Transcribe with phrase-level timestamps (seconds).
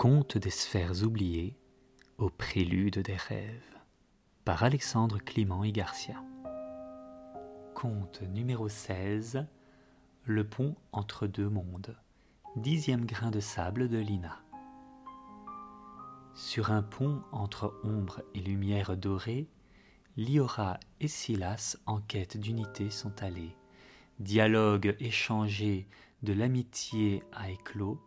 [0.00, 1.58] Conte des sphères oubliées
[2.16, 3.76] au prélude des rêves
[4.46, 6.24] par Alexandre Clément et Garcia.
[7.74, 9.44] Conte numéro 16
[10.24, 11.98] Le pont entre deux mondes.
[12.56, 14.40] Dixième grain de sable de Lina.
[16.32, 19.50] Sur un pont entre ombre et lumière dorée,
[20.16, 23.54] Liora et Silas en quête d'unité sont allés.
[24.18, 25.86] Dialogue échangé
[26.22, 28.00] de l'amitié à éclos,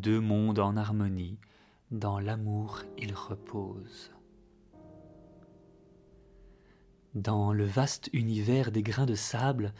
[0.00, 1.38] deux mondes en harmonie,
[1.90, 4.10] dans l'amour ils reposent.
[7.14, 9.72] Dans le vaste univers des grains de sable,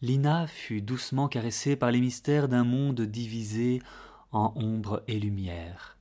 [0.00, 3.82] Lina fut doucement caressée par les mystères d'un monde divisé
[4.32, 5.98] en ombre et lumière.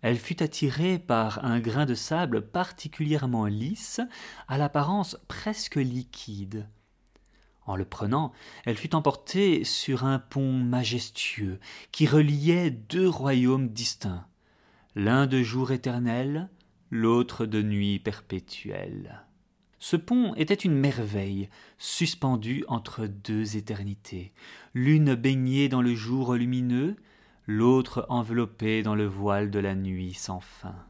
[0.00, 4.00] Elle fut attirée par un grain de sable particulièrement lisse,
[4.46, 6.68] à l'apparence presque liquide.
[7.68, 8.32] En le prenant,
[8.64, 11.60] elle fut emportée sur un pont majestueux
[11.92, 14.26] qui reliait deux royaumes distincts,
[14.94, 16.48] l'un de jour éternel,
[16.90, 19.22] l'autre de nuit perpétuelle.
[19.78, 24.32] Ce pont était une merveille, suspendue entre deux éternités,
[24.72, 26.96] l'une baignée dans le jour lumineux,
[27.46, 30.86] l'autre enveloppée dans le voile de la nuit sans fin.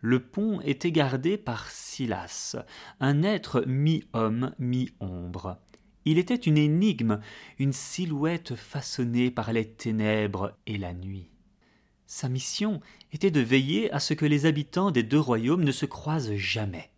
[0.00, 2.56] Le pont était gardé par Silas,
[3.00, 5.58] un être mi-homme, mi-ombre.
[6.04, 7.20] Il était une énigme,
[7.58, 11.28] une silhouette façonnée par les ténèbres et la nuit.
[12.06, 12.80] Sa mission
[13.12, 16.90] était de veiller à ce que les habitants des deux royaumes ne se croisent jamais.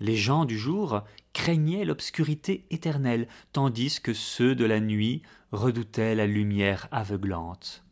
[0.00, 6.26] Les gens du jour craignaient l'obscurité éternelle, tandis que ceux de la nuit redoutaient la
[6.26, 7.84] lumière aveuglante.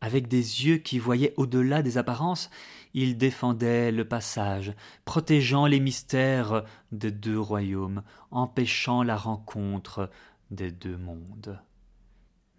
[0.00, 2.50] Avec des yeux qui voyaient au-delà des apparences,
[2.94, 4.72] ils défendaient le passage,
[5.04, 10.10] protégeant les mystères des deux royaumes, empêchant la rencontre
[10.50, 11.60] des deux mondes.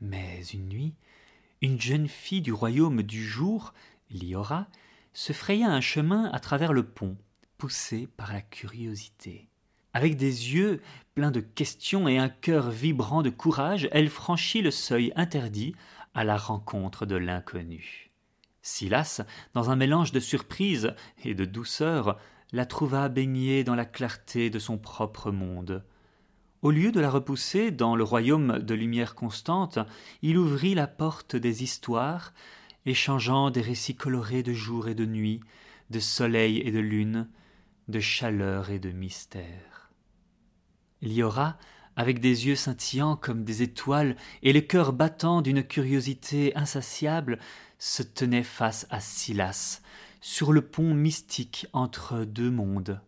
[0.02, 0.94] Mais une nuit,
[1.62, 3.74] une jeune fille du royaume du jour,
[4.12, 4.68] Liora,
[5.14, 7.18] se fraya un chemin à travers le pont
[7.58, 9.48] poussée par la curiosité.
[9.94, 10.82] Avec des yeux
[11.14, 15.74] pleins de questions et un cœur vibrant de courage, elle franchit le seuil interdit
[16.14, 18.12] à la rencontre de l'inconnu.
[18.66, 19.22] Silas,
[19.54, 22.18] dans un mélange de surprise et de douceur,
[22.52, 25.86] la trouva baignée dans la clarté de son propre monde.
[26.64, 29.78] Au lieu de la repousser dans le royaume de lumière constante,
[30.24, 32.34] il ouvrit la porte des histoires,
[32.88, 35.42] échangeant des récits colorés de jour et de nuit,
[35.92, 37.30] de soleil et de lune,
[37.88, 39.92] de chaleur et de mystère.
[41.04, 41.60] Liora,
[41.96, 47.40] avec des yeux scintillants comme des étoiles et le cœur battant d'une curiosité insatiable,
[47.86, 49.82] se tenait face à Silas,
[50.20, 53.00] sur le pont mystique entre deux mondes.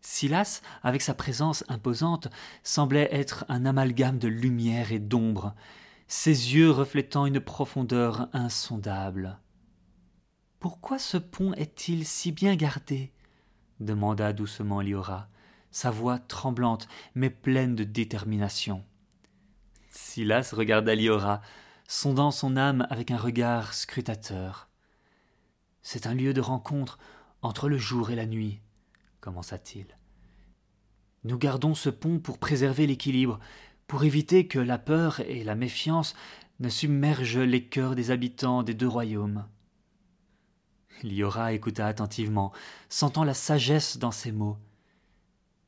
[0.00, 2.26] Silas, avec sa présence imposante,
[2.64, 5.54] semblait être un amalgame de lumière et d'ombre,
[6.08, 9.38] ses yeux reflétant une profondeur insondable.
[10.58, 13.12] Pourquoi ce pont est-il si bien gardé?
[13.78, 15.28] demanda doucement Liora,
[15.70, 18.84] sa voix tremblante mais pleine de détermination.
[19.88, 21.42] Silas regarda Liora,
[21.94, 24.68] sondant son âme avec un regard scrutateur.
[25.82, 26.98] C'est un lieu de rencontre
[27.40, 28.60] entre le jour et la nuit,
[29.20, 29.86] commença-t-il.
[31.22, 33.38] Nous gardons ce pont pour préserver l'équilibre,
[33.86, 36.16] pour éviter que la peur et la méfiance
[36.58, 39.46] ne submergent les cœurs des habitants des deux royaumes.
[41.04, 42.52] Liora écouta attentivement,
[42.88, 44.58] sentant la sagesse dans ses mots.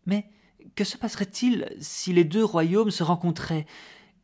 [0.07, 0.29] Mais
[0.75, 3.67] que se passerait-il si les deux royaumes se rencontraient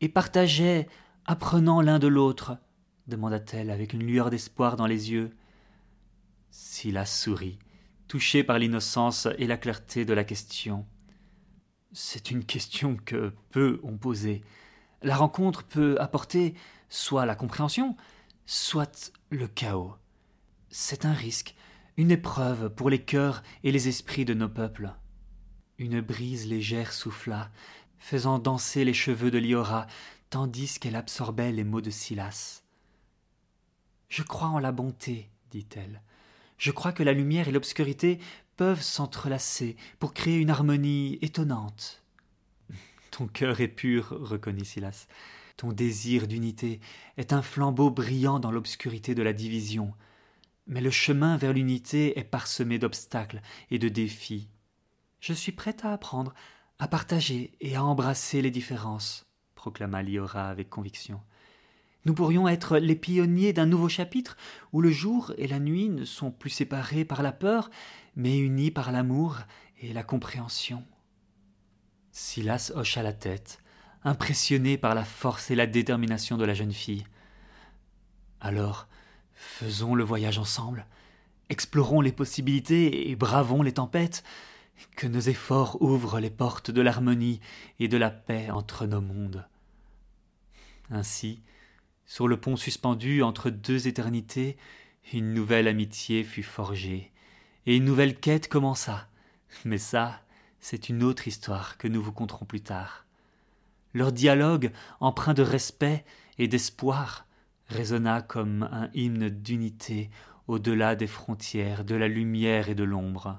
[0.01, 0.89] et partageaient,
[1.27, 2.59] apprenant l'un de l'autre
[3.07, 5.35] demanda-t-elle avec une lueur d'espoir dans les yeux.
[6.51, 7.59] Silas sourit,
[8.09, 10.87] touché par l'innocence et la clarté de la question.
[11.93, 14.43] C'est une question que peu ont posée.
[15.03, 16.55] La rencontre peut apporter
[16.89, 17.97] soit la compréhension,
[18.47, 19.95] soit le chaos.
[20.71, 21.55] C'est un risque,
[21.97, 24.93] une épreuve pour les cœurs et les esprits de nos peuples.
[25.79, 27.51] Une brise légère souffla,
[27.99, 29.87] faisant danser les cheveux de Liora,
[30.33, 32.63] tandis qu'elle absorbait les mots de Silas.
[34.09, 36.01] Je crois en la bonté, dit-elle.
[36.57, 38.19] Je crois que la lumière et l'obscurité
[38.57, 42.03] peuvent s'entrelacer pour créer une harmonie étonnante.
[43.11, 45.07] Ton cœur est pur, reconnut Silas.
[45.59, 46.81] Ton désir d'unité
[47.19, 49.93] est un flambeau brillant dans l'obscurité de la division.
[50.67, 54.49] Mais le chemin vers l'unité est parsemé d'obstacles et de défis.
[55.21, 56.33] Je suis prête à apprendre,
[56.79, 59.27] à partager et à embrasser les différences,
[59.63, 61.21] proclama Liora avec conviction.
[62.05, 64.37] Nous pourrions être les pionniers d'un nouveau chapitre
[64.73, 67.71] où le jour et la nuit ne sont plus séparés par la peur,
[68.17, 69.39] mais unis par l'amour
[69.81, 70.85] et la compréhension.
[72.11, 73.61] Silas hocha la tête,
[74.03, 77.07] impressionné par la force et la détermination de la jeune fille.
[78.41, 78.89] Alors,
[79.43, 80.87] Faisons le voyage ensemble,
[81.49, 84.23] explorons les possibilités et bravons les tempêtes,
[84.97, 87.41] que nos efforts ouvrent les portes de l'harmonie
[87.81, 89.45] et de la paix entre nos mondes.
[90.93, 91.41] Ainsi,
[92.05, 94.59] sur le pont suspendu entre deux éternités,
[95.15, 97.11] une nouvelle amitié fut forgée,
[97.65, 99.09] et une nouvelle quête commença.
[99.65, 100.21] Mais ça,
[100.61, 103.07] c'est une autre histoire que nous vous conterons plus tard.
[103.95, 106.05] Leur dialogue, empreint de respect
[106.39, 107.27] et d'espoir,
[107.69, 110.11] résonna comme un hymne d'unité
[110.49, 113.39] au-delà des frontières de la lumière et de l'ombre.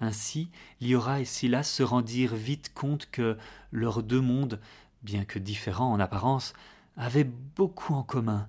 [0.00, 3.36] Ainsi, Liora et Silas se rendirent vite compte que
[3.70, 4.60] leurs deux mondes,
[5.02, 6.52] bien que différents en apparence,
[6.96, 8.48] avaient beaucoup en commun.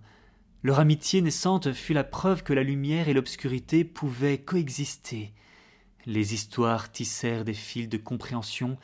[0.64, 5.34] Leur amitié naissante fut la preuve que la lumière et l'obscurité pouvaient coexister.
[6.06, 8.78] Les histoires tissèrent des fils de compréhension,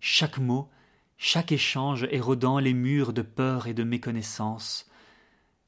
[0.00, 0.70] chaque mot,
[1.16, 4.88] chaque échange érodant les murs de peur et de méconnaissance.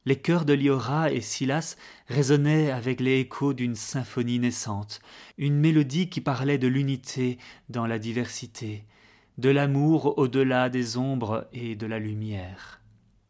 [0.07, 1.77] Les chœurs de Liora et Silas
[2.07, 5.01] résonnaient avec les échos d'une symphonie naissante,
[5.37, 7.39] une mélodie qui parlait de l'unité
[7.69, 8.87] dans la diversité,
[9.39, 12.81] de l'amour au-delà des ombres et de la lumière.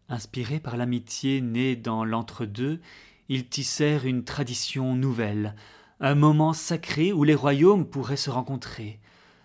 [0.08, 2.80] Inspirés par l'amitié née dans l'entre-deux,
[3.28, 5.54] ils tissèrent une tradition nouvelle,
[6.00, 8.98] un moment sacré où les royaumes pourraient se rencontrer.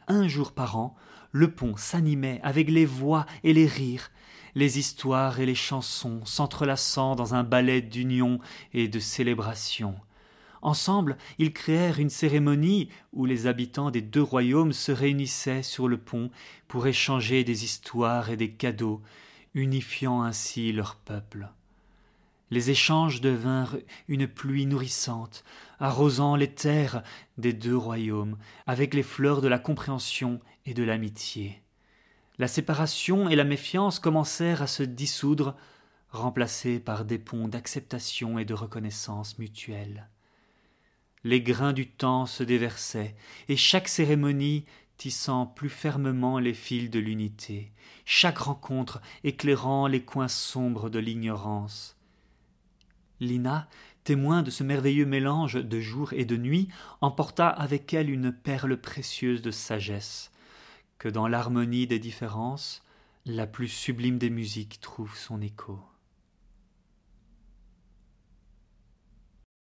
[0.08, 0.96] Un jour par an,
[1.32, 4.10] le pont s'animait avec les voix et les rires,
[4.56, 8.40] les histoires et les chansons s'entrelaçant dans un ballet d'union
[8.74, 9.96] et de célébration.
[10.62, 15.98] Ensemble, ils créèrent une cérémonie où les habitants des deux royaumes se réunissaient sur le
[15.98, 16.32] pont
[16.68, 19.02] pour échanger des histoires et des cadeaux,
[19.54, 21.50] unifiant ainsi leur peuple.
[22.52, 25.44] Les échanges devinrent une pluie nourrissante,
[25.80, 27.04] arrosant les terres
[27.38, 28.38] des deux royaumes
[28.68, 31.64] avec les fleurs de la compréhension et de l'amitié.
[32.38, 35.56] La séparation et la méfiance commencèrent à se dissoudre,
[36.10, 40.10] remplacées par des ponts d'acceptation et de reconnaissance mutuelle.
[41.26, 43.16] Les grains du temps se déversaient,
[43.50, 44.64] et chaque cérémonie
[44.98, 47.72] tissant plus fermement les fils de l'unité,
[48.06, 51.98] chaque rencontre éclairant les coins sombres de l'ignorance.
[53.20, 53.68] Lina,
[54.04, 56.68] témoin de ce merveilleux mélange de jour et de nuit,
[57.02, 60.32] emporta avec elle une perle précieuse de sagesse,
[61.00, 62.84] que dans l'harmonie des différences,
[63.26, 65.80] la plus sublime des musiques trouve son écho.